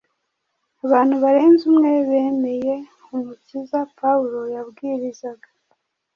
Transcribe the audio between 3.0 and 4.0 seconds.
Umukiza